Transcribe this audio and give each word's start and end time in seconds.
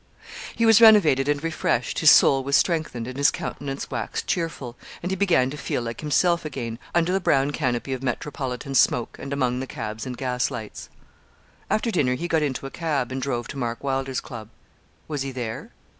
He 0.55 0.65
was 0.65 0.81
renovated 0.81 1.29
and 1.29 1.43
refreshed, 1.43 1.99
his 1.99 2.09
soul 2.09 2.43
was 2.43 2.55
strengthened, 2.55 3.07
and 3.07 3.15
his 3.17 3.29
countenance 3.29 3.91
waxed 3.91 4.25
cheerful, 4.25 4.75
and 5.03 5.11
he 5.11 5.15
began 5.15 5.51
to 5.51 5.57
feel 5.57 5.83
like 5.83 6.01
himself 6.01 6.43
again, 6.43 6.79
under 6.95 7.13
the 7.13 7.19
brown 7.19 7.51
canopy 7.51 7.93
of 7.93 8.01
metropolitan 8.01 8.73
smoke, 8.73 9.15
and 9.19 9.31
among 9.31 9.59
the 9.59 9.67
cabs 9.67 10.07
and 10.07 10.17
gaslights. 10.17 10.89
After 11.69 11.91
dinner 11.91 12.15
he 12.15 12.27
got 12.27 12.41
into 12.41 12.65
a 12.65 12.71
cab, 12.71 13.11
and 13.11 13.21
drove 13.21 13.47
to 13.49 13.59
Mark 13.59 13.83
Wylder's 13.83 14.21
club. 14.21 14.49
Was 15.07 15.21
he 15.21 15.31
there? 15.31 15.69